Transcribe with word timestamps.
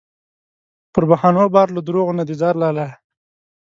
پر 0.93 1.03
بهانو 1.09 1.45
بار 1.55 1.67
له 1.75 1.81
دروغو 1.87 2.17
نه 2.19 2.23
دې 2.27 2.35
ځار 2.41 2.55
لالیه 2.61 2.91